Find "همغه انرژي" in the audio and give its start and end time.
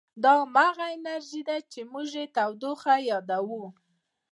0.43-1.41